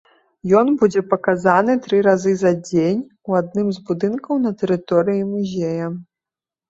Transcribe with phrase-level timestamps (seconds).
[0.59, 3.03] Ён будзе паказаны тры разы за дзень
[3.33, 5.93] у адным з будынкаў на тэрыторыі музея.